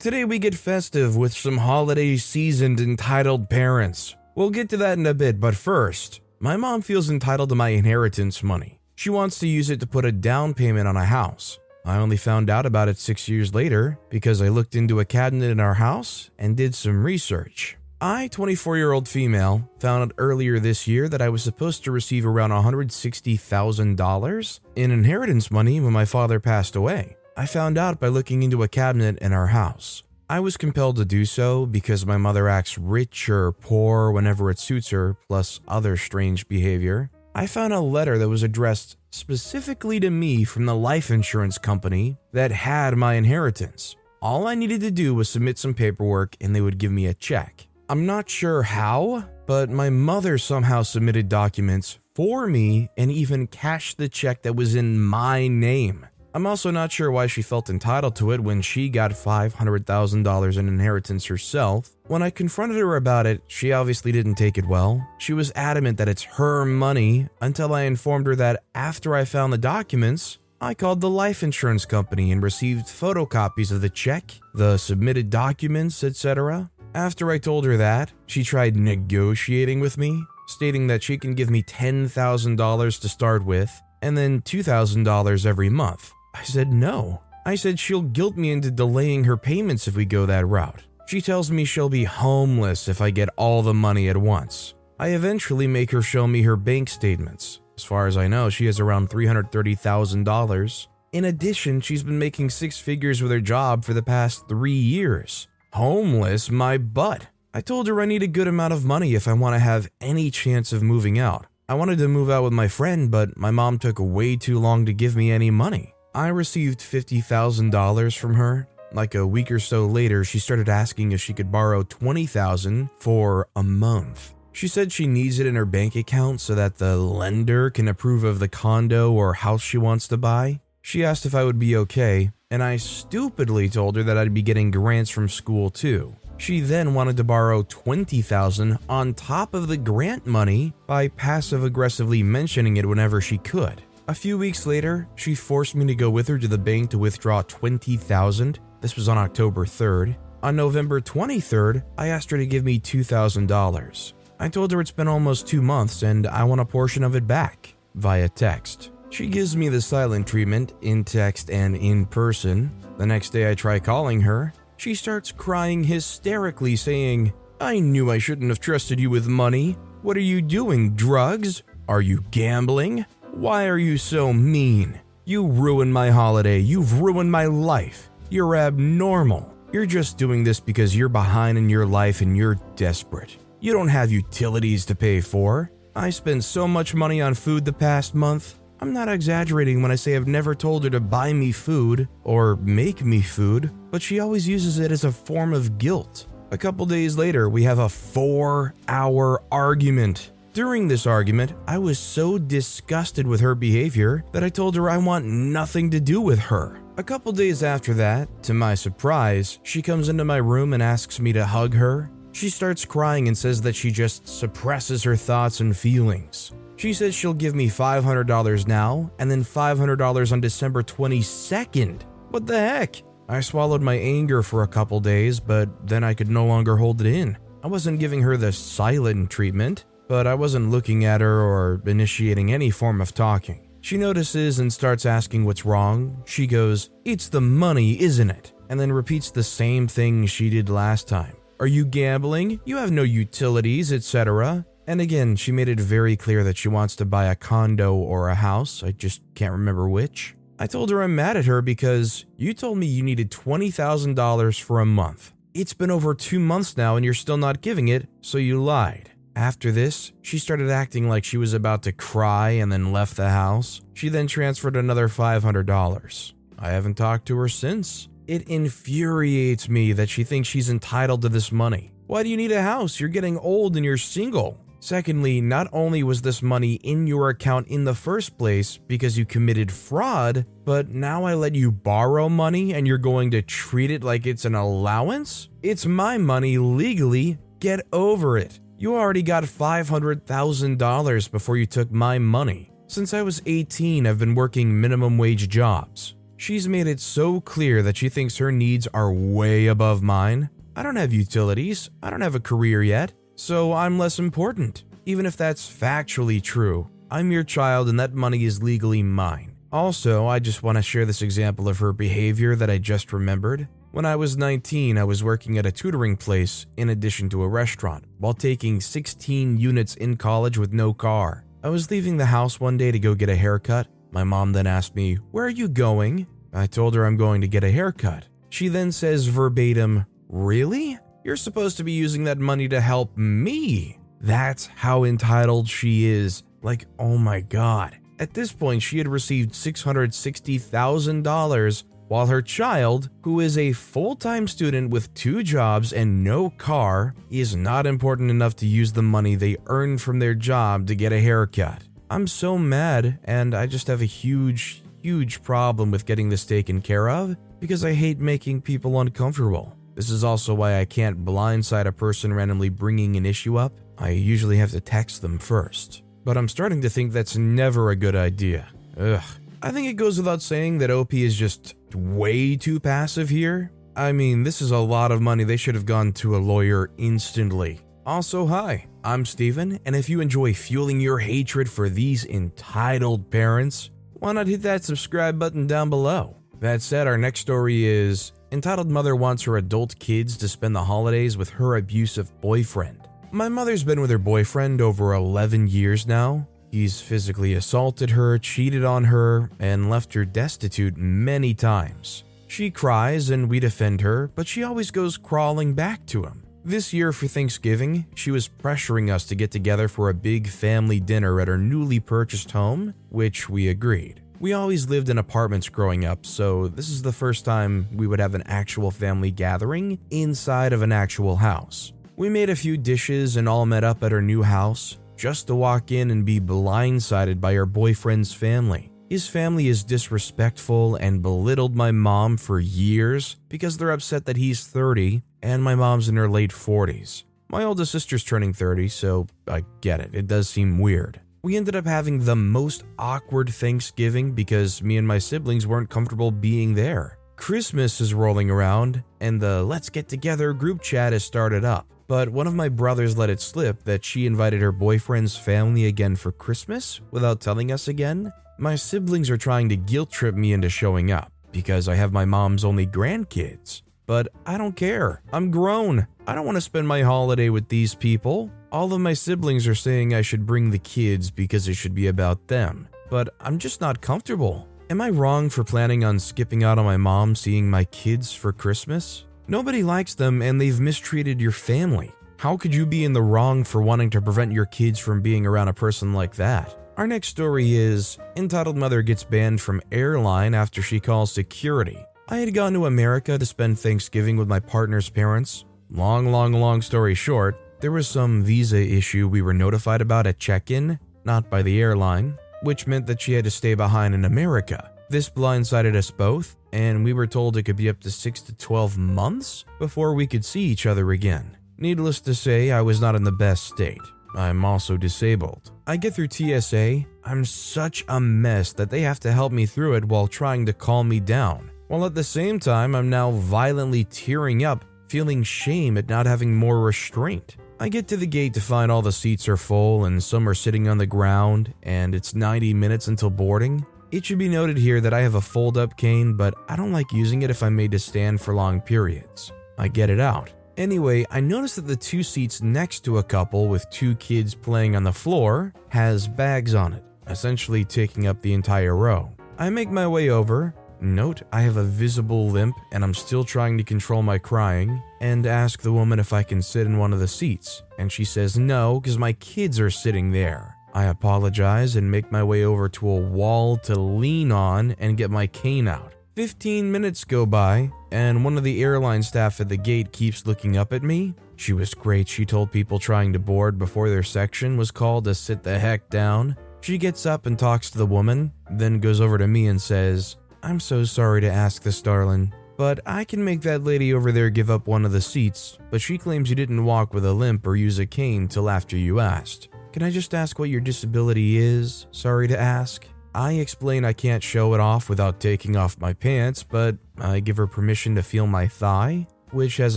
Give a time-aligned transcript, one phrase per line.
[0.00, 4.14] Today we get festive with some holiday seasoned entitled parents.
[4.36, 7.70] We'll get to that in a bit, but first, my mom feels entitled to my
[7.70, 8.78] inheritance money.
[8.94, 11.58] She wants to use it to put a down payment on a house.
[11.84, 15.50] I only found out about it six years later because I looked into a cabinet
[15.50, 17.76] in our house and did some research.
[18.00, 21.90] I, 24 year old female, found out earlier this year that I was supposed to
[21.90, 27.17] receive around $160,000 in inheritance money when my father passed away.
[27.38, 30.02] I found out by looking into a cabinet in our house.
[30.28, 34.58] I was compelled to do so because my mother acts rich or poor whenever it
[34.58, 37.12] suits her, plus other strange behavior.
[37.36, 42.16] I found a letter that was addressed specifically to me from the life insurance company
[42.32, 43.94] that had my inheritance.
[44.20, 47.14] All I needed to do was submit some paperwork and they would give me a
[47.14, 47.68] check.
[47.88, 53.96] I'm not sure how, but my mother somehow submitted documents for me and even cashed
[53.96, 56.04] the check that was in my name.
[56.38, 60.68] I'm also not sure why she felt entitled to it when she got $500,000 in
[60.68, 61.96] inheritance herself.
[62.06, 65.04] When I confronted her about it, she obviously didn't take it well.
[65.18, 69.52] She was adamant that it's her money until I informed her that after I found
[69.52, 74.76] the documents, I called the life insurance company and received photocopies of the check, the
[74.76, 76.70] submitted documents, etc.
[76.94, 81.50] After I told her that, she tried negotiating with me, stating that she can give
[81.50, 86.12] me $10,000 to start with and then $2,000 every month.
[86.34, 87.22] I said no.
[87.46, 90.84] I said she'll guilt me into delaying her payments if we go that route.
[91.06, 94.74] She tells me she'll be homeless if I get all the money at once.
[95.00, 97.60] I eventually make her show me her bank statements.
[97.76, 100.86] As far as I know, she has around $330,000.
[101.12, 105.48] In addition, she's been making six figures with her job for the past three years.
[105.72, 107.28] Homeless, my butt.
[107.54, 109.88] I told her I need a good amount of money if I want to have
[110.00, 111.46] any chance of moving out.
[111.68, 114.84] I wanted to move out with my friend, but my mom took way too long
[114.84, 115.94] to give me any money.
[116.14, 118.66] I received $50,000 from her.
[118.92, 123.48] Like a week or so later, she started asking if she could borrow 20,000 for
[123.54, 124.34] a month.
[124.52, 128.24] She said she needs it in her bank account so that the lender can approve
[128.24, 130.60] of the condo or house she wants to buy.
[130.80, 134.42] She asked if I would be okay, and I stupidly told her that I'd be
[134.42, 136.16] getting grants from school too.
[136.38, 142.22] She then wanted to borrow 20,000 on top of the grant money by passive aggressively
[142.22, 143.82] mentioning it whenever she could.
[144.08, 146.98] A few weeks later, she forced me to go with her to the bank to
[146.98, 148.58] withdraw 20,000.
[148.80, 150.16] This was on October 3rd.
[150.42, 154.12] On November 23rd, I asked her to give me $2,000.
[154.40, 157.26] I told her it's been almost 2 months and I want a portion of it
[157.26, 158.92] back via text.
[159.10, 162.70] She gives me the silent treatment in text and in person.
[162.96, 164.54] The next day I try calling her.
[164.78, 169.72] She starts crying hysterically, saying, I knew I shouldn't have trusted you with money.
[170.00, 171.62] What are you doing, drugs?
[171.90, 173.04] Are you gambling?
[173.38, 175.00] Why are you so mean?
[175.24, 176.58] You ruined my holiday.
[176.58, 178.10] You've ruined my life.
[178.30, 179.54] You're abnormal.
[179.70, 183.36] You're just doing this because you're behind in your life and you're desperate.
[183.60, 185.70] You don't have utilities to pay for.
[185.94, 188.58] I spent so much money on food the past month.
[188.80, 192.56] I'm not exaggerating when I say I've never told her to buy me food or
[192.56, 196.26] make me food, but she always uses it as a form of guilt.
[196.50, 200.32] A couple days later, we have a four hour argument.
[200.58, 204.96] During this argument, I was so disgusted with her behavior that I told her I
[204.96, 206.80] want nothing to do with her.
[206.96, 211.20] A couple days after that, to my surprise, she comes into my room and asks
[211.20, 212.10] me to hug her.
[212.32, 216.50] She starts crying and says that she just suppresses her thoughts and feelings.
[216.74, 222.02] She says she'll give me $500 now and then $500 on December 22nd.
[222.30, 223.00] What the heck?
[223.28, 227.00] I swallowed my anger for a couple days, but then I could no longer hold
[227.00, 227.38] it in.
[227.62, 232.52] I wasn't giving her the silent treatment, but I wasn't looking at her or initiating
[232.52, 233.68] any form of talking.
[233.80, 236.22] She notices and starts asking what's wrong.
[236.26, 238.52] She goes, It's the money, isn't it?
[238.68, 241.36] And then repeats the same thing she did last time.
[241.60, 242.60] Are you gambling?
[242.64, 244.64] You have no utilities, etc.
[244.86, 248.28] And again, she made it very clear that she wants to buy a condo or
[248.28, 248.82] a house.
[248.82, 250.34] I just can't remember which.
[250.58, 254.80] I told her I'm mad at her because you told me you needed $20,000 for
[254.80, 255.32] a month.
[255.54, 259.10] It's been over two months now and you're still not giving it, so you lied.
[259.38, 263.28] After this, she started acting like she was about to cry and then left the
[263.28, 263.80] house.
[263.94, 266.32] She then transferred another $500.
[266.58, 268.08] I haven't talked to her since.
[268.26, 271.92] It infuriates me that she thinks she's entitled to this money.
[272.08, 272.98] Why do you need a house?
[272.98, 274.58] You're getting old and you're single.
[274.80, 279.24] Secondly, not only was this money in your account in the first place because you
[279.24, 284.02] committed fraud, but now I let you borrow money and you're going to treat it
[284.02, 285.48] like it's an allowance?
[285.62, 287.38] It's my money legally.
[287.60, 288.58] Get over it.
[288.80, 292.70] You already got $500,000 before you took my money.
[292.86, 296.14] Since I was 18, I've been working minimum wage jobs.
[296.36, 300.48] She's made it so clear that she thinks her needs are way above mine.
[300.76, 304.84] I don't have utilities, I don't have a career yet, so I'm less important.
[305.06, 309.56] Even if that's factually true, I'm your child and that money is legally mine.
[309.72, 313.66] Also, I just want to share this example of her behavior that I just remembered.
[313.90, 317.48] When I was 19, I was working at a tutoring place in addition to a
[317.48, 321.46] restaurant while taking 16 units in college with no car.
[321.64, 323.86] I was leaving the house one day to go get a haircut.
[324.10, 326.26] My mom then asked me, Where are you going?
[326.52, 328.26] I told her I'm going to get a haircut.
[328.50, 330.98] She then says verbatim, Really?
[331.24, 333.98] You're supposed to be using that money to help me.
[334.20, 336.42] That's how entitled she is.
[336.60, 337.96] Like, oh my god.
[338.18, 344.48] At this point, she had received $660,000 while her child, who is a full time
[344.48, 349.34] student with two jobs and no car, is not important enough to use the money
[349.34, 351.82] they earn from their job to get a haircut.
[352.10, 356.80] I'm so mad, and I just have a huge, huge problem with getting this taken
[356.80, 359.76] care of because I hate making people uncomfortable.
[359.94, 363.72] This is also why I can't blindside a person randomly bringing an issue up.
[363.98, 366.02] I usually have to text them first.
[366.24, 368.68] But I'm starting to think that's never a good idea.
[368.96, 369.22] Ugh.
[369.60, 373.72] I think it goes without saying that OP is just way too passive here.
[373.96, 375.42] I mean, this is a lot of money.
[375.42, 377.80] They should have gone to a lawyer instantly.
[378.06, 383.90] Also, hi, I'm Steven, and if you enjoy fueling your hatred for these entitled parents,
[384.12, 386.36] why not hit that subscribe button down below?
[386.60, 390.84] That said, our next story is Entitled Mother Wants Her Adult Kids to Spend the
[390.84, 393.08] Holidays with Her Abusive Boyfriend.
[393.32, 396.48] My mother's been with her boyfriend over 11 years now.
[396.70, 402.24] He's physically assaulted her, cheated on her, and left her destitute many times.
[402.46, 406.42] She cries and we defend her, but she always goes crawling back to him.
[406.64, 411.00] This year for Thanksgiving, she was pressuring us to get together for a big family
[411.00, 414.20] dinner at her newly purchased home, which we agreed.
[414.40, 418.20] We always lived in apartments growing up, so this is the first time we would
[418.20, 421.92] have an actual family gathering inside of an actual house.
[422.16, 425.54] We made a few dishes and all met up at her new house, just to
[425.54, 428.90] walk in and be blindsided by her boyfriend's family.
[429.10, 434.66] His family is disrespectful and belittled my mom for years because they're upset that he's
[434.66, 437.24] 30 and my mom's in her late 40s.
[437.48, 441.20] My oldest sister's turning 30, so I get it, it does seem weird.
[441.42, 446.30] We ended up having the most awkward Thanksgiving because me and my siblings weren't comfortable
[446.30, 447.18] being there.
[447.36, 451.86] Christmas is rolling around, and the Let's Get Together group chat has started up.
[452.08, 456.16] But one of my brothers let it slip that she invited her boyfriend's family again
[456.16, 458.32] for Christmas without telling us again.
[458.58, 462.24] My siblings are trying to guilt trip me into showing up because I have my
[462.24, 463.82] mom's only grandkids.
[464.06, 465.20] But I don't care.
[465.34, 466.06] I'm grown.
[466.26, 468.50] I don't want to spend my holiday with these people.
[468.72, 472.06] All of my siblings are saying I should bring the kids because it should be
[472.06, 472.88] about them.
[473.10, 474.66] But I'm just not comfortable.
[474.88, 478.50] Am I wrong for planning on skipping out on my mom seeing my kids for
[478.50, 479.26] Christmas?
[479.50, 482.12] Nobody likes them and they've mistreated your family.
[482.36, 485.46] How could you be in the wrong for wanting to prevent your kids from being
[485.46, 486.76] around a person like that?
[486.98, 491.98] Our next story is Entitled Mother Gets Banned from Airline After She Calls Security.
[492.28, 495.64] I had gone to America to spend Thanksgiving with my partner's parents.
[495.90, 500.38] Long, long, long story short, there was some visa issue we were notified about at
[500.38, 504.26] check in, not by the airline, which meant that she had to stay behind in
[504.26, 504.92] America.
[505.10, 508.54] This blindsided us both, and we were told it could be up to 6 to
[508.54, 511.56] 12 months before we could see each other again.
[511.78, 514.02] Needless to say, I was not in the best state.
[514.34, 515.70] I'm also disabled.
[515.86, 519.94] I get through TSA, I'm such a mess that they have to help me through
[519.94, 521.70] it while trying to calm me down.
[521.86, 526.54] While at the same time, I'm now violently tearing up, feeling shame at not having
[526.54, 527.56] more restraint.
[527.80, 530.54] I get to the gate to find all the seats are full and some are
[530.54, 533.86] sitting on the ground, and it's 90 minutes until boarding.
[534.10, 536.92] It should be noted here that I have a fold up cane, but I don't
[536.92, 539.52] like using it if I'm made to stand for long periods.
[539.76, 540.50] I get it out.
[540.78, 544.96] Anyway, I noticed that the two seats next to a couple with two kids playing
[544.96, 549.30] on the floor has bags on it, essentially taking up the entire row.
[549.58, 553.76] I make my way over, note I have a visible limp and I'm still trying
[553.76, 557.20] to control my crying, and ask the woman if I can sit in one of
[557.20, 560.77] the seats, and she says no because my kids are sitting there.
[560.94, 565.30] I apologize and make my way over to a wall to lean on and get
[565.30, 566.14] my cane out.
[566.36, 570.76] 15 minutes go by, and one of the airline staff at the gate keeps looking
[570.76, 571.34] up at me.
[571.56, 572.28] She was great.
[572.28, 576.08] She told people trying to board before their section was called to sit the heck
[576.10, 576.56] down.
[576.80, 580.36] She gets up and talks to the woman, then goes over to me and says,
[580.62, 584.50] I'm so sorry to ask this, darling, but I can make that lady over there
[584.50, 587.66] give up one of the seats, but she claims you didn't walk with a limp
[587.66, 589.68] or use a cane till after you asked.
[589.98, 592.06] Can I just ask what your disability is?
[592.12, 593.04] Sorry to ask.
[593.34, 597.56] I explain I can't show it off without taking off my pants, but I give
[597.56, 599.96] her permission to feel my thigh, which has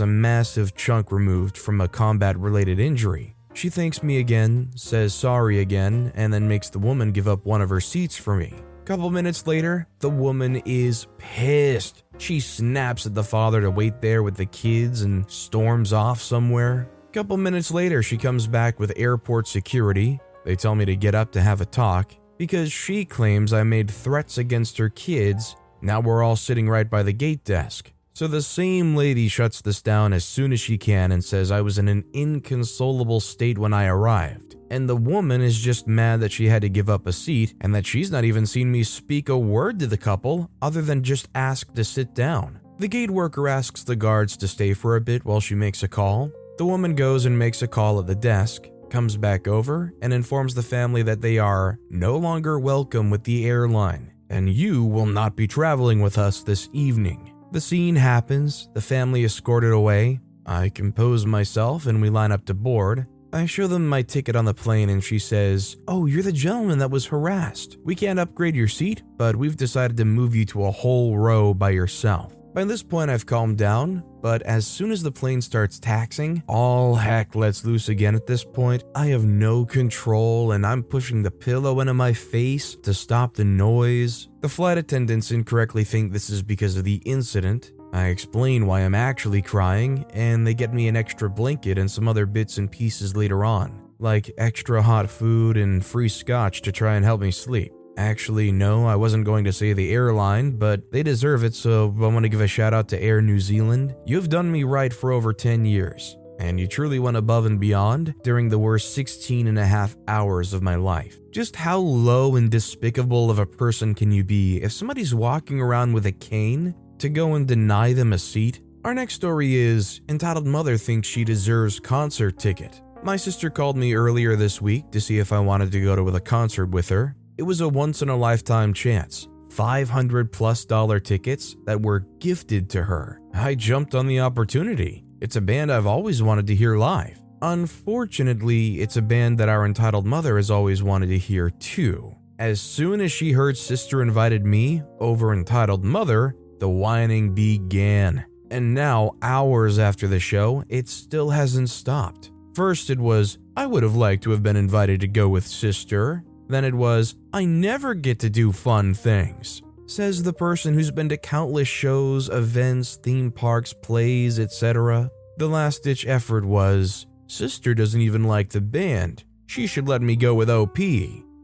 [0.00, 3.36] a massive chunk removed from a combat related injury.
[3.54, 7.62] She thanks me again, says sorry again, and then makes the woman give up one
[7.62, 8.54] of her seats for me.
[8.84, 12.02] Couple minutes later, the woman is pissed.
[12.18, 16.90] She snaps at the father to wait there with the kids and storms off somewhere.
[17.12, 20.18] Couple minutes later, she comes back with airport security.
[20.46, 23.90] They tell me to get up to have a talk because she claims I made
[23.90, 25.54] threats against her kids.
[25.82, 27.92] Now we're all sitting right by the gate desk.
[28.14, 31.60] So the same lady shuts this down as soon as she can and says I
[31.60, 34.56] was in an inconsolable state when I arrived.
[34.70, 37.74] And the woman is just mad that she had to give up a seat and
[37.74, 41.28] that she's not even seen me speak a word to the couple other than just
[41.34, 42.58] ask to sit down.
[42.78, 45.88] The gate worker asks the guards to stay for a bit while she makes a
[45.88, 46.32] call.
[46.58, 50.54] The woman goes and makes a call at the desk, comes back over, and informs
[50.54, 55.36] the family that they are no longer welcome with the airline and you will not
[55.36, 57.32] be traveling with us this evening.
[57.52, 60.20] The scene happens, the family escorted away.
[60.46, 63.06] I compose myself and we line up to board.
[63.34, 66.78] I show them my ticket on the plane and she says, Oh, you're the gentleman
[66.78, 67.76] that was harassed.
[67.84, 71.52] We can't upgrade your seat, but we've decided to move you to a whole row
[71.52, 72.34] by yourself.
[72.54, 76.94] By this point, I've calmed down, but as soon as the plane starts taxing, all
[76.96, 78.84] heck lets loose again at this point.
[78.94, 83.44] I have no control and I'm pushing the pillow into my face to stop the
[83.44, 84.28] noise.
[84.42, 87.72] The flight attendants incorrectly think this is because of the incident.
[87.94, 92.06] I explain why I'm actually crying, and they get me an extra blanket and some
[92.06, 96.96] other bits and pieces later on, like extra hot food and free scotch to try
[96.96, 97.72] and help me sleep.
[97.96, 102.06] Actually, no, I wasn't going to say the airline, but they deserve it, so I
[102.06, 103.94] want to give a shout out to Air New Zealand.
[104.06, 108.14] You've done me right for over 10 years, and you truly went above and beyond
[108.22, 111.18] during the worst 16 and a half hours of my life.
[111.30, 115.92] Just how low and despicable of a person can you be if somebody's walking around
[115.92, 118.60] with a cane to go and deny them a seat?
[118.84, 122.80] Our next story is Entitled Mother Thinks She Deserves Concert Ticket.
[123.04, 126.08] My sister called me earlier this week to see if I wanted to go to
[126.08, 129.28] a concert with her, it was a once in a lifetime chance.
[129.50, 133.20] 500 plus dollar tickets that were gifted to her.
[133.34, 135.04] I jumped on the opportunity.
[135.20, 137.22] It's a band I've always wanted to hear live.
[137.42, 142.14] Unfortunately, it's a band that our entitled mother has always wanted to hear too.
[142.38, 148.24] As soon as she heard Sister invited me over entitled mother, the whining began.
[148.50, 152.30] And now, hours after the show, it still hasn't stopped.
[152.54, 156.24] First, it was, I would have liked to have been invited to go with Sister.
[156.52, 159.62] Then it was, I never get to do fun things.
[159.86, 165.10] Says the person who's been to countless shows, events, theme parks, plays, etc.
[165.38, 169.24] The last ditch effort was, Sister doesn't even like the band.
[169.46, 170.78] She should let me go with OP.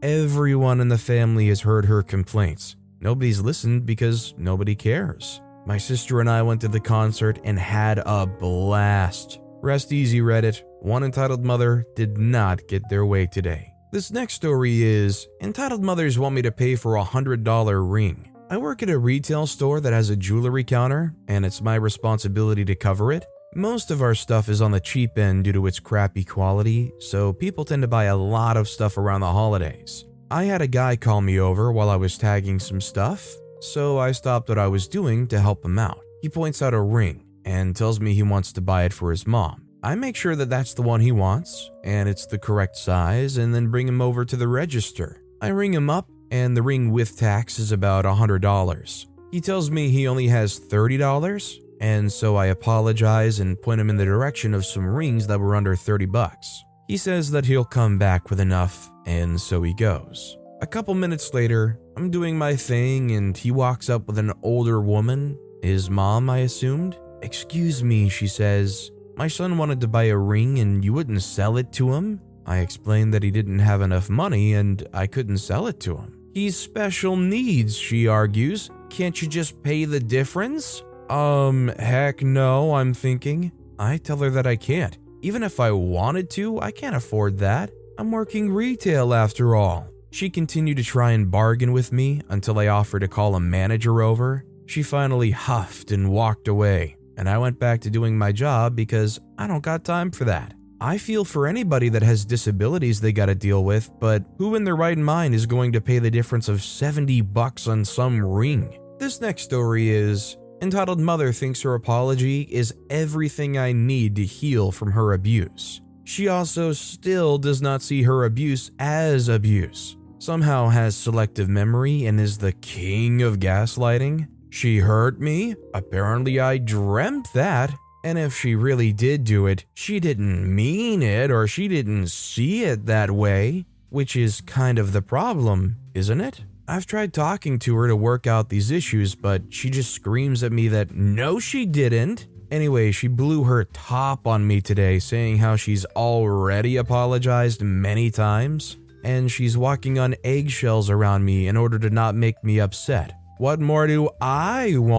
[0.03, 2.75] Everyone in the family has heard her complaints.
[3.01, 5.41] Nobody's listened because nobody cares.
[5.65, 9.39] My sister and I went to the concert and had a blast.
[9.63, 10.61] Rest easy, Reddit.
[10.81, 13.73] One entitled mother did not get their way today.
[13.91, 18.29] This next story is Entitled Mothers Want Me to Pay for a $100 Ring.
[18.51, 22.63] I work at a retail store that has a jewelry counter, and it's my responsibility
[22.65, 23.25] to cover it.
[23.55, 27.33] Most of our stuff is on the cheap end due to its crappy quality, so
[27.33, 30.05] people tend to buy a lot of stuff around the holidays.
[30.29, 33.27] I had a guy call me over while I was tagging some stuff,
[33.59, 36.01] so I stopped what I was doing to help him out.
[36.21, 39.25] He points out a ring and tells me he wants to buy it for his
[39.25, 39.65] mom.
[39.81, 43.55] I make sure that that's the one he wants and it's the correct size and
[43.55, 45.23] then bring him over to the register.
[45.41, 49.05] I ring him up and the ring with tax is about $100.
[49.31, 53.95] He tells me he only has $30 and so I apologize and point him in
[53.95, 56.61] the direction of some rings that were under 30 bucks.
[56.89, 60.37] He says that he'll come back with enough and so he goes.
[60.61, 64.81] A couple minutes later, I'm doing my thing and he walks up with an older
[64.81, 66.97] woman, his mom I assumed.
[67.21, 68.91] Excuse me, she says.
[69.19, 72.21] My son wanted to buy a ring and you wouldn't sell it to him?
[72.45, 76.17] I explained that he didn't have enough money and I couldn't sell it to him.
[76.33, 78.69] He's special needs, she argues.
[78.89, 80.83] Can't you just pay the difference?
[81.09, 83.51] Um, heck no, I'm thinking.
[83.77, 84.97] I tell her that I can't.
[85.21, 87.71] Even if I wanted to, I can't afford that.
[87.97, 89.89] I'm working retail after all.
[90.11, 94.01] She continued to try and bargain with me until I offered to call a manager
[94.01, 94.45] over.
[94.65, 99.19] She finally huffed and walked away, and I went back to doing my job because
[99.37, 100.53] I don't got time for that.
[100.79, 104.77] I feel for anybody that has disabilities they gotta deal with, but who in their
[104.77, 108.79] right mind is going to pay the difference of 70 bucks on some ring?
[108.99, 114.71] This next story is entitled Mother Thinks Her Apology is Everything I Need to Heal
[114.71, 115.81] from Her Abuse.
[116.05, 119.97] She also still does not see her abuse as abuse.
[120.19, 124.27] Somehow has selective memory and is the king of gaslighting.
[124.49, 125.55] She hurt me?
[125.73, 127.73] Apparently, I dreamt that.
[128.03, 132.63] And if she really did do it, she didn't mean it or she didn't see
[132.63, 136.43] it that way, which is kind of the problem, isn't it?
[136.67, 140.51] I've tried talking to her to work out these issues, but she just screams at
[140.51, 142.27] me that no, she didn't.
[142.51, 148.77] Anyway, she blew her top on me today, saying how she's already apologized many times,
[149.03, 153.13] and she's walking on eggshells around me in order to not make me upset.
[153.39, 154.98] What more do I want?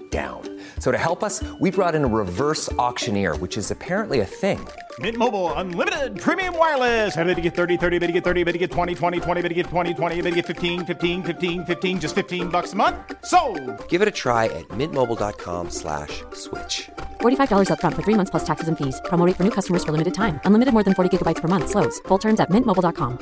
[0.11, 0.41] down.
[0.79, 4.59] So to help us, we brought in a reverse auctioneer, which is apparently a thing.
[4.99, 7.15] Mint Mobile unlimited premium wireless.
[7.15, 9.41] Ready to get 30, 30, bit to get 30, bit to get 20, 20, 20,
[9.41, 12.73] bit to get 20, 20, bit to get 15, 15, 15, 15 just 15 bucks
[12.73, 12.97] a month.
[13.23, 13.39] So,
[13.87, 16.89] Give it a try at mintmobile.com slash switch.
[17.21, 18.99] $45 up front for three months plus taxes and fees.
[19.05, 20.41] Promo rate for new customers for limited time.
[20.43, 21.69] Unlimited more than 40 gigabytes per month.
[21.69, 21.99] Slows.
[22.09, 23.19] Full terms at mintmobile.com.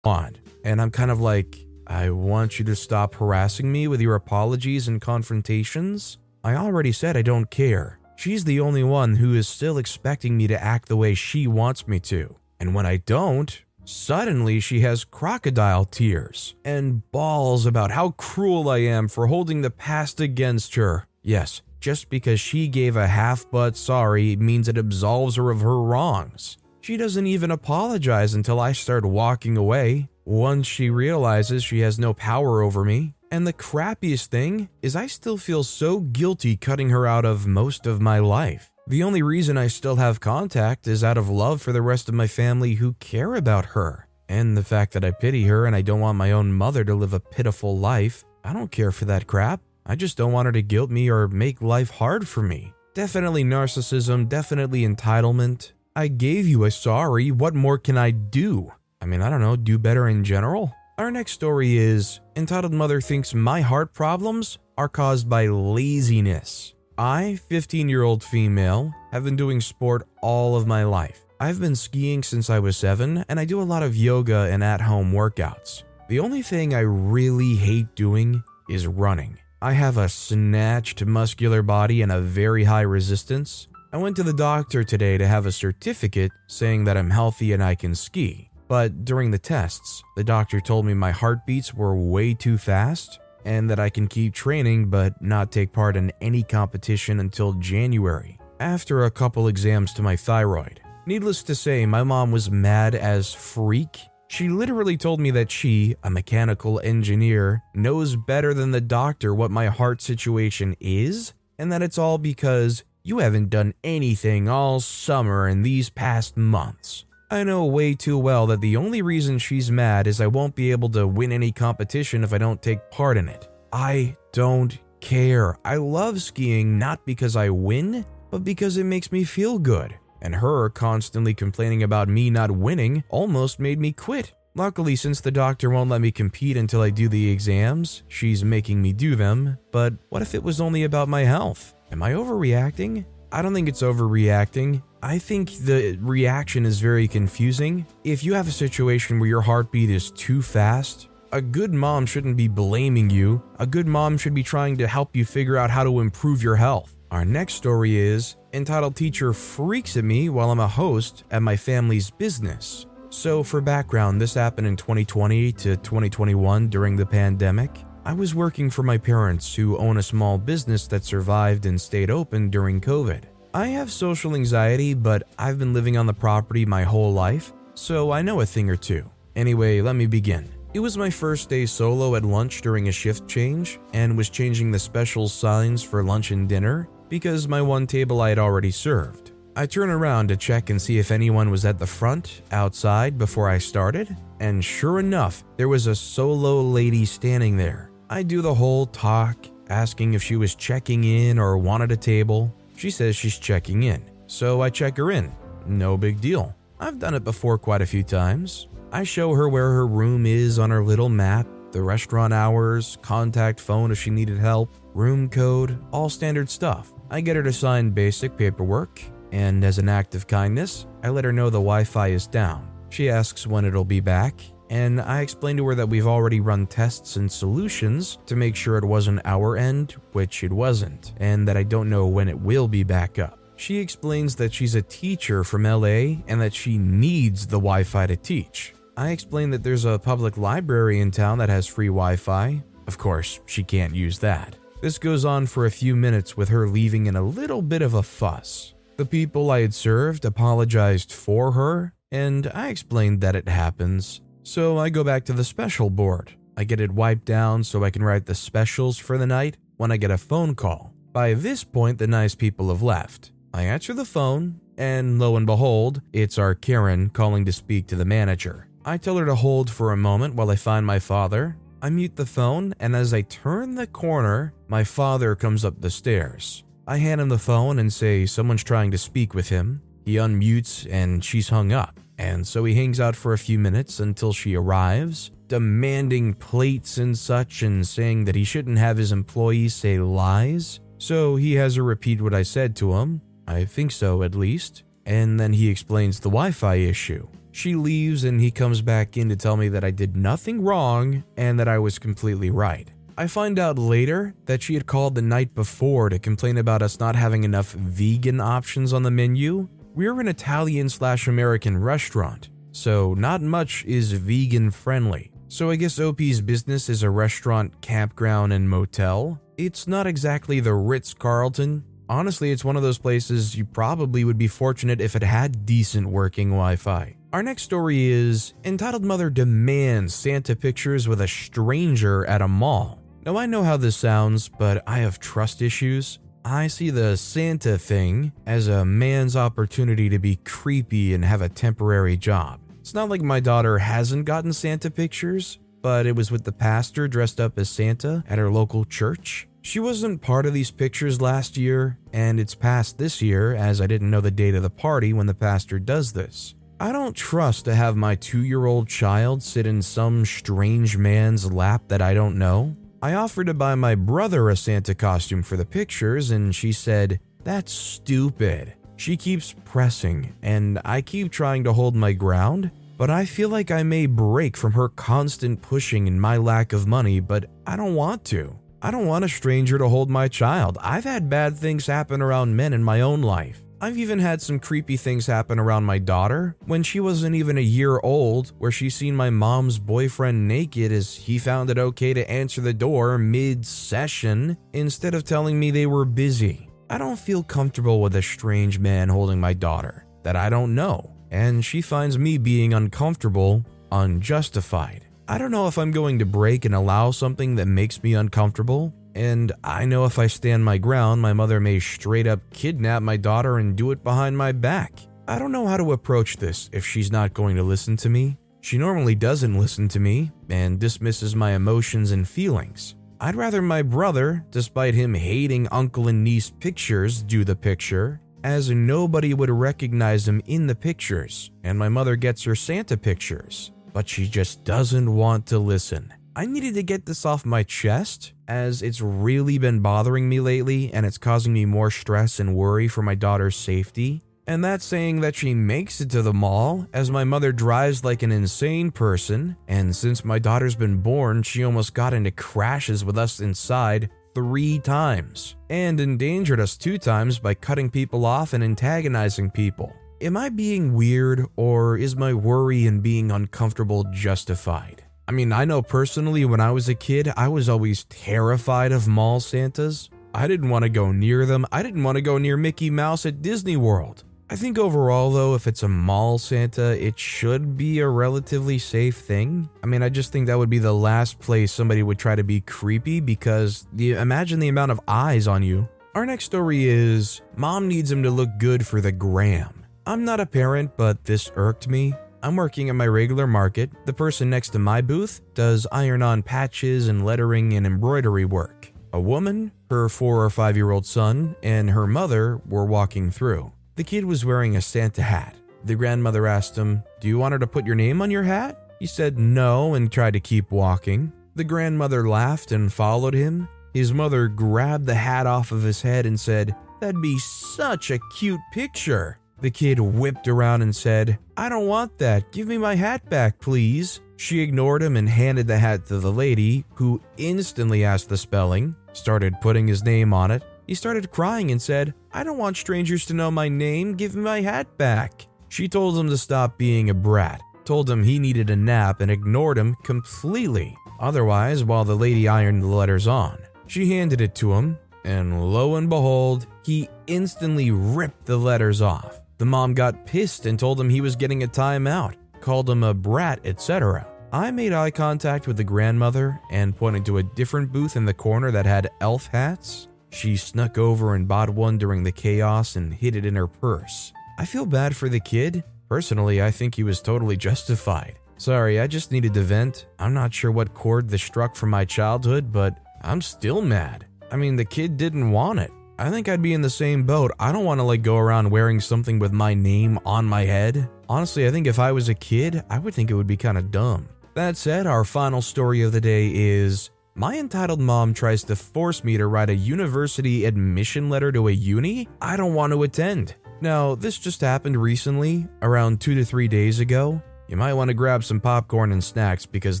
[0.06, 0.36] on.
[0.64, 4.88] And I'm kind of like, I want you to stop harassing me with your apologies
[4.88, 6.18] and confrontations.
[6.42, 7.98] I already said I don't care.
[8.16, 11.86] She's the only one who is still expecting me to act the way she wants
[11.86, 12.36] me to.
[12.58, 18.78] And when I don't, suddenly she has crocodile tears and bawls about how cruel I
[18.78, 21.06] am for holding the past against her.
[21.22, 25.80] Yes, just because she gave a half butt sorry means it absolves her of her
[25.80, 26.56] wrongs.
[26.80, 30.08] She doesn't even apologize until I start walking away.
[30.28, 33.14] Once she realizes she has no power over me.
[33.30, 37.86] And the crappiest thing is, I still feel so guilty cutting her out of most
[37.86, 38.72] of my life.
[38.88, 42.16] The only reason I still have contact is out of love for the rest of
[42.16, 44.08] my family who care about her.
[44.28, 46.94] And the fact that I pity her and I don't want my own mother to
[46.96, 48.24] live a pitiful life.
[48.42, 49.60] I don't care for that crap.
[49.86, 52.74] I just don't want her to guilt me or make life hard for me.
[52.94, 55.70] Definitely narcissism, definitely entitlement.
[55.94, 57.30] I gave you a sorry.
[57.30, 58.72] What more can I do?
[59.00, 60.74] I mean, I don't know, do better in general?
[60.98, 66.74] Our next story is entitled Mother Thinks My Heart Problems Are Caused by Laziness.
[66.98, 71.24] I, 15 year old female, have been doing sport all of my life.
[71.38, 74.64] I've been skiing since I was seven, and I do a lot of yoga and
[74.64, 75.82] at home workouts.
[76.08, 79.38] The only thing I really hate doing is running.
[79.60, 83.68] I have a snatched muscular body and a very high resistance.
[83.92, 87.62] I went to the doctor today to have a certificate saying that I'm healthy and
[87.62, 88.50] I can ski.
[88.68, 93.70] But during the tests, the doctor told me my heartbeats were way too fast and
[93.70, 99.04] that I can keep training but not take part in any competition until January, after
[99.04, 100.80] a couple exams to my thyroid.
[101.06, 104.00] Needless to say, my mom was mad as freak.
[104.26, 109.52] She literally told me that she, a mechanical engineer, knows better than the doctor what
[109.52, 115.46] my heart situation is, and that it's all because you haven't done anything all summer
[115.46, 117.04] and these past months.
[117.28, 120.70] I know way too well that the only reason she's mad is I won't be
[120.70, 123.48] able to win any competition if I don't take part in it.
[123.72, 125.58] I don't care.
[125.64, 129.96] I love skiing not because I win, but because it makes me feel good.
[130.22, 134.32] And her constantly complaining about me not winning almost made me quit.
[134.54, 138.80] Luckily, since the doctor won't let me compete until I do the exams, she's making
[138.80, 139.58] me do them.
[139.72, 141.74] But what if it was only about my health?
[141.90, 143.04] Am I overreacting?
[143.32, 144.82] I don't think it's overreacting.
[145.02, 147.86] I think the reaction is very confusing.
[148.04, 152.36] If you have a situation where your heartbeat is too fast, a good mom shouldn't
[152.36, 153.42] be blaming you.
[153.58, 156.56] A good mom should be trying to help you figure out how to improve your
[156.56, 156.96] health.
[157.10, 161.56] Our next story is entitled Teacher Freaks at Me While I'm a Host at My
[161.56, 162.86] Family's Business.
[163.10, 167.70] So, for background, this happened in 2020 to 2021 during the pandemic.
[168.04, 172.10] I was working for my parents who own a small business that survived and stayed
[172.10, 173.24] open during COVID.
[173.56, 178.10] I have social anxiety, but I've been living on the property my whole life, so
[178.10, 179.10] I know a thing or two.
[179.34, 180.50] Anyway, let me begin.
[180.74, 184.70] It was my first day solo at lunch during a shift change and was changing
[184.70, 189.32] the special signs for lunch and dinner because my one table I had already served.
[189.56, 193.48] I turn around to check and see if anyone was at the front, outside, before
[193.48, 197.90] I started, and sure enough, there was a solo lady standing there.
[198.10, 202.54] I do the whole talk, asking if she was checking in or wanted a table.
[202.76, 205.34] She says she's checking in, so I check her in.
[205.66, 206.54] No big deal.
[206.78, 208.68] I've done it before quite a few times.
[208.92, 213.60] I show her where her room is on her little map, the restaurant hours, contact
[213.60, 216.92] phone if she needed help, room code, all standard stuff.
[217.10, 219.00] I get her to sign basic paperwork,
[219.32, 222.70] and as an act of kindness, I let her know the Wi Fi is down.
[222.90, 226.66] She asks when it'll be back, and I explain to her that we've already run
[226.66, 231.56] tests and solutions to make sure it wasn't our end, which it wasn't, and that
[231.56, 233.38] I don't know when it will be back up.
[233.56, 238.06] She explains that she's a teacher from LA and that she needs the Wi Fi
[238.06, 238.74] to teach.
[238.96, 242.62] I explain that there's a public library in town that has free Wi Fi.
[242.86, 244.56] Of course, she can't use that.
[244.82, 247.94] This goes on for a few minutes with her leaving in a little bit of
[247.94, 248.74] a fuss.
[248.96, 254.20] The people I had served apologized for her, and I explained that it happens.
[254.46, 256.30] So I go back to the special board.
[256.56, 259.90] I get it wiped down so I can write the specials for the night when
[259.90, 260.94] I get a phone call.
[261.12, 263.32] By this point, the nice people have left.
[263.52, 267.96] I answer the phone, and lo and behold, it's our Karen calling to speak to
[267.96, 268.68] the manager.
[268.84, 271.56] I tell her to hold for a moment while I find my father.
[271.82, 275.90] I mute the phone, and as I turn the corner, my father comes up the
[275.90, 276.62] stairs.
[276.86, 279.82] I hand him the phone and say someone's trying to speak with him.
[280.04, 281.98] He unmutes, and she's hung up.
[282.18, 287.16] And so he hangs out for a few minutes until she arrives, demanding plates and
[287.16, 290.80] such, and saying that he shouldn't have his employees say lies.
[290.98, 293.20] So he has her repeat what I said to him.
[293.46, 294.82] I think so, at least.
[295.04, 297.28] And then he explains the Wi Fi issue.
[297.52, 301.24] She leaves, and he comes back in to tell me that I did nothing wrong
[301.36, 302.90] and that I was completely right.
[303.18, 307.00] I find out later that she had called the night before to complain about us
[307.00, 313.14] not having enough vegan options on the menu, we're an Italian slash American restaurant, so
[313.14, 315.32] not much is vegan friendly.
[315.48, 319.40] So I guess OP's business is a restaurant, campground, and motel.
[319.56, 321.82] It's not exactly the Ritz Carlton.
[322.10, 326.08] Honestly, it's one of those places you probably would be fortunate if it had decent
[326.10, 327.16] working Wi Fi.
[327.32, 333.02] Our next story is entitled Mother Demands Santa Pictures with a Stranger at a Mall.
[333.24, 336.18] Now, I know how this sounds, but I have trust issues.
[336.48, 341.48] I see the Santa thing as a man's opportunity to be creepy and have a
[341.48, 342.60] temporary job.
[342.78, 347.08] It's not like my daughter hasn't gotten Santa pictures, but it was with the pastor
[347.08, 349.48] dressed up as Santa at her local church.
[349.62, 353.88] She wasn't part of these pictures last year, and it's past this year as I
[353.88, 356.54] didn't know the date of the party when the pastor does this.
[356.78, 361.50] I don't trust to have my two year old child sit in some strange man's
[361.50, 362.76] lap that I don't know.
[363.02, 367.20] I offered to buy my brother a Santa costume for the pictures, and she said,
[367.44, 368.74] That's stupid.
[368.96, 373.70] She keeps pressing, and I keep trying to hold my ground, but I feel like
[373.70, 377.94] I may break from her constant pushing and my lack of money, but I don't
[377.94, 378.58] want to.
[378.80, 380.78] I don't want a stranger to hold my child.
[380.80, 383.62] I've had bad things happen around men in my own life.
[383.78, 387.62] I've even had some creepy things happen around my daughter when she wasn't even a
[387.62, 392.30] year old, where she seen my mom's boyfriend naked as he found it okay to
[392.30, 396.70] answer the door mid session instead of telling me they were busy.
[396.88, 401.14] I don't feel comfortable with a strange man holding my daughter that I don't know,
[401.30, 403.62] and she finds me being uncomfortable
[403.92, 405.06] unjustified.
[405.28, 408.94] I don't know if I'm going to break and allow something that makes me uncomfortable
[409.16, 413.16] and I know if I stand my ground, my mother may straight up kidnap my
[413.16, 414.92] daughter and do it behind my back.
[415.26, 418.36] I don't know how to approach this if she's not going to listen to me.
[418.60, 422.94] She normally doesn't listen to me and dismisses my emotions and feelings.
[423.18, 428.70] I'd rather my brother, despite him hating uncle and niece pictures, do the picture, as
[428.70, 434.06] nobody would recognize him in the pictures, and my mother gets her Santa pictures, but
[434.06, 436.12] she just doesn't want to listen.
[436.38, 440.92] I needed to get this off my chest as it's really been bothering me lately
[440.92, 444.22] and it's causing me more stress and worry for my daughter's safety.
[444.46, 448.22] And that's saying that she makes it to the mall as my mother drives like
[448.22, 449.56] an insane person.
[449.66, 454.78] And since my daughter's been born, she almost got into crashes with us inside three
[454.78, 459.90] times and endangered us two times by cutting people off and antagonizing people.
[460.20, 465.05] Am I being weird or is my worry and being uncomfortable justified?
[465.28, 469.08] I mean, I know personally when I was a kid, I was always terrified of
[469.08, 470.08] mall Santas.
[470.32, 471.66] I didn't want to go near them.
[471.72, 474.22] I didn't want to go near Mickey Mouse at Disney World.
[474.48, 479.16] I think overall, though, if it's a mall Santa, it should be a relatively safe
[479.16, 479.68] thing.
[479.82, 482.44] I mean, I just think that would be the last place somebody would try to
[482.44, 485.88] be creepy because the, imagine the amount of eyes on you.
[486.14, 489.84] Our next story is Mom needs him to look good for the gram.
[490.06, 492.14] I'm not a parent, but this irked me.
[492.42, 493.90] I'm working at my regular market.
[494.04, 498.92] The person next to my booth does iron on patches and lettering and embroidery work.
[499.12, 503.72] A woman, her four or five year old son, and her mother were walking through.
[503.96, 505.56] The kid was wearing a Santa hat.
[505.84, 508.78] The grandmother asked him, Do you want her to put your name on your hat?
[508.98, 511.32] He said no and tried to keep walking.
[511.54, 513.68] The grandmother laughed and followed him.
[513.94, 518.18] His mother grabbed the hat off of his head and said, That'd be such a
[518.36, 519.38] cute picture.
[519.60, 522.52] The kid whipped around and said, I don't want that.
[522.52, 524.20] Give me my hat back, please.
[524.36, 528.94] She ignored him and handed the hat to the lady, who instantly asked the spelling,
[529.14, 533.26] started putting his name on it, he started crying and said, I don't want strangers
[533.26, 535.46] to know my name, give me my hat back.
[535.68, 539.30] She told him to stop being a brat, told him he needed a nap, and
[539.30, 540.96] ignored him completely.
[541.18, 545.96] Otherwise, while the lady ironed the letters on, she handed it to him, and lo
[545.96, 549.40] and behold, he instantly ripped the letters off.
[549.58, 553.14] The mom got pissed and told him he was getting a timeout, called him a
[553.14, 554.26] brat, etc.
[554.52, 558.34] I made eye contact with the grandmother and pointed to a different booth in the
[558.34, 560.08] corner that had elf hats.
[560.30, 564.32] She snuck over and bought one during the chaos and hid it in her purse.
[564.58, 565.84] I feel bad for the kid.
[566.08, 568.38] Personally, I think he was totally justified.
[568.58, 570.06] Sorry, I just needed to vent.
[570.18, 574.26] I'm not sure what chord this struck from my childhood, but I'm still mad.
[574.50, 575.90] I mean, the kid didn't want it.
[576.18, 577.52] I think I'd be in the same boat.
[577.58, 581.10] I don't want to like go around wearing something with my name on my head.
[581.28, 583.76] Honestly, I think if I was a kid, I would think it would be kind
[583.76, 584.28] of dumb.
[584.54, 589.24] That said, our final story of the day is my entitled mom tries to force
[589.24, 593.54] me to write a university admission letter to a uni I don't want to attend.
[593.82, 597.42] Now, this just happened recently, around two to three days ago.
[597.68, 600.00] You might want to grab some popcorn and snacks because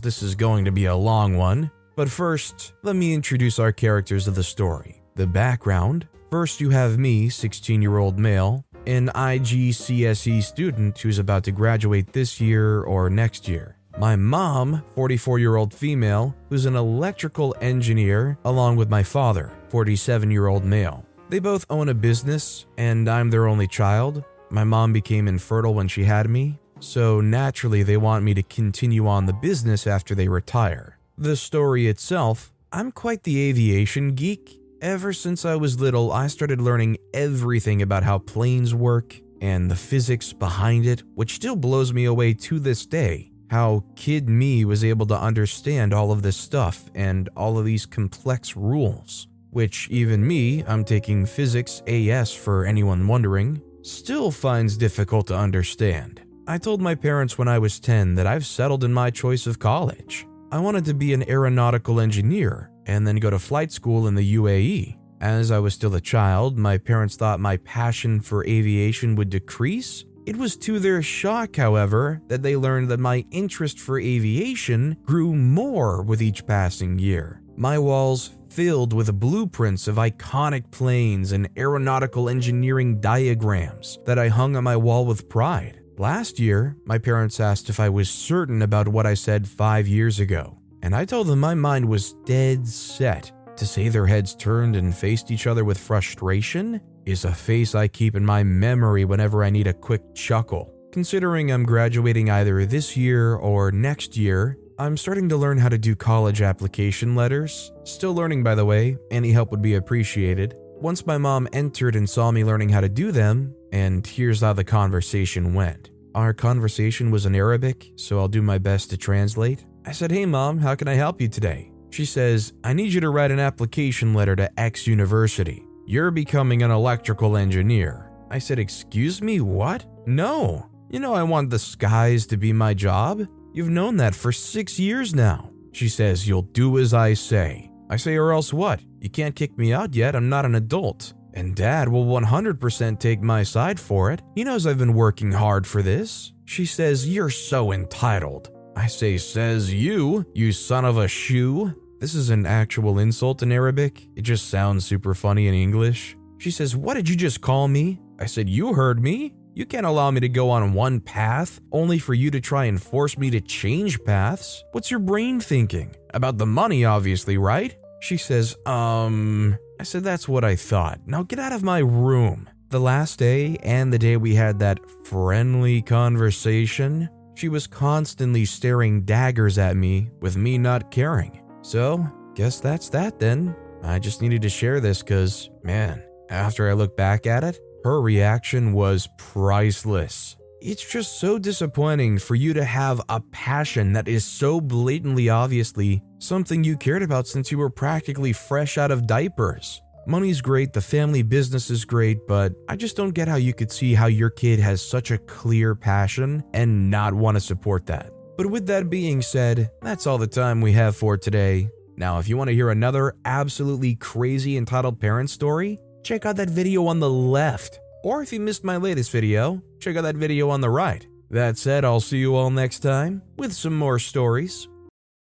[0.00, 1.70] this is going to be a long one.
[1.94, 4.95] But first, let me introduce our characters of the story.
[5.16, 11.42] The background first, you have me, 16 year old male, an IGCSE student who's about
[11.44, 13.78] to graduate this year or next year.
[13.98, 20.30] My mom, 44 year old female, who's an electrical engineer, along with my father, 47
[20.30, 21.06] year old male.
[21.30, 24.22] They both own a business, and I'm their only child.
[24.50, 29.08] My mom became infertile when she had me, so naturally they want me to continue
[29.08, 30.98] on the business after they retire.
[31.16, 34.60] The story itself I'm quite the aviation geek.
[34.82, 39.76] Ever since I was little, I started learning everything about how planes work and the
[39.76, 44.84] physics behind it, which still blows me away to this day how kid me was
[44.84, 50.26] able to understand all of this stuff and all of these complex rules, which even
[50.26, 56.20] me, I'm taking physics AS for anyone wondering, still finds difficult to understand.
[56.46, 59.58] I told my parents when I was 10 that I've settled in my choice of
[59.58, 60.26] college.
[60.52, 64.36] I wanted to be an aeronautical engineer and then go to flight school in the
[64.36, 64.96] UAE.
[65.20, 70.04] As I was still a child, my parents thought my passion for aviation would decrease
[70.26, 75.36] it was to their shock, however, that they learned that my interest for aviation grew
[75.36, 77.40] more with each passing year.
[77.56, 84.56] My walls filled with blueprints of iconic planes and aeronautical engineering diagrams that I hung
[84.56, 85.80] on my wall with pride.
[85.96, 90.18] Last year, my parents asked if I was certain about what I said five years
[90.18, 93.32] ago, and I told them my mind was dead set.
[93.56, 97.88] To say their heads turned and faced each other with frustration is a face I
[97.88, 100.72] keep in my memory whenever I need a quick chuckle.
[100.92, 105.78] Considering I'm graduating either this year or next year, I'm starting to learn how to
[105.78, 107.72] do college application letters.
[107.84, 110.54] Still learning, by the way, any help would be appreciated.
[110.78, 114.52] Once my mom entered and saw me learning how to do them, and here's how
[114.52, 115.90] the conversation went.
[116.14, 119.64] Our conversation was in Arabic, so I'll do my best to translate.
[119.86, 121.70] I said, Hey mom, how can I help you today?
[121.90, 125.64] She says, I need you to write an application letter to X University.
[125.86, 128.10] You're becoming an electrical engineer.
[128.28, 129.86] I said, Excuse me, what?
[130.04, 130.68] No.
[130.90, 133.28] You know, I want the skies to be my job.
[133.52, 135.50] You've known that for six years now.
[135.70, 137.70] She says, You'll do as I say.
[137.88, 138.80] I say, Or else what?
[139.00, 141.14] You can't kick me out yet, I'm not an adult.
[141.34, 144.20] And dad will 100% take my side for it.
[144.34, 146.32] He knows I've been working hard for this.
[146.44, 148.50] She says, You're so entitled.
[148.76, 151.74] I say, Says you, you son of a shoe.
[151.98, 154.06] This is an actual insult in Arabic.
[154.14, 156.14] It just sounds super funny in English.
[156.38, 157.98] She says, What did you just call me?
[158.20, 159.34] I said, You heard me.
[159.54, 162.80] You can't allow me to go on one path only for you to try and
[162.80, 164.62] force me to change paths.
[164.72, 165.96] What's your brain thinking?
[166.12, 167.74] About the money, obviously, right?
[168.00, 171.00] She says, Um, I said, That's what I thought.
[171.06, 172.50] Now get out of my room.
[172.68, 179.02] The last day and the day we had that friendly conversation, she was constantly staring
[179.02, 181.42] daggers at me with me not caring.
[181.62, 183.54] So, guess that's that then.
[183.82, 188.00] I just needed to share this because, man, after I look back at it, her
[188.00, 190.36] reaction was priceless.
[190.62, 196.02] It's just so disappointing for you to have a passion that is so blatantly obviously
[196.18, 199.82] something you cared about since you were practically fresh out of diapers.
[200.08, 203.72] Money's great, the family business is great, but I just don't get how you could
[203.72, 208.12] see how your kid has such a clear passion and not want to support that.
[208.36, 211.70] But with that being said, that's all the time we have for today.
[211.96, 216.50] Now, if you want to hear another absolutely crazy entitled parent story, check out that
[216.50, 217.80] video on the left.
[218.04, 221.04] Or if you missed my latest video, check out that video on the right.
[221.30, 224.68] That said, I'll see you all next time with some more stories.